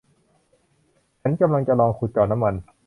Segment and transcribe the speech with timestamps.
[1.21, 2.55] ฉันกำลังจะลองขุดเจาะน้ำมัน